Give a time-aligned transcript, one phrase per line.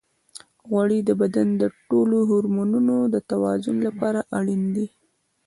[0.69, 4.87] غوړې د بدن د ټولو هورمونونو د توازن لپاره اړینې دي.